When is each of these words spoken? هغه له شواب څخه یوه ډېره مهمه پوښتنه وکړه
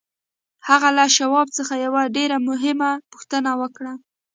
هغه 0.67 0.89
له 0.97 1.05
شواب 1.17 1.47
څخه 1.57 1.73
یوه 1.85 2.01
ډېره 2.17 2.37
مهمه 2.49 2.89
پوښتنه 3.11 3.51
وکړه 3.61 3.93